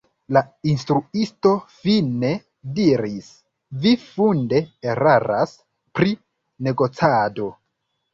La 0.35 0.41
instruisto 0.69 1.49
fine 1.81 2.31
diris: 2.79 3.27
“Vi 3.83 3.91
funde 4.05 4.61
eraras 4.95 5.53
pri 6.01 6.09
negocado. 6.69 7.47